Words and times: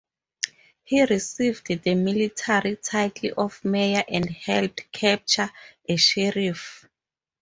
He 0.83 1.05
received 1.05 1.67
the 1.83 1.93
military 1.93 2.75
title 2.77 3.33
of 3.37 3.63
Major 3.63 4.03
and 4.09 4.27
helped 4.31 4.91
capture 4.91 5.51
a 5.87 5.95
sheriff. 5.95 6.87